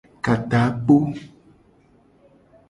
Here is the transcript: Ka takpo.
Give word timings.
Ka 0.23 0.33
takpo. 0.49 0.95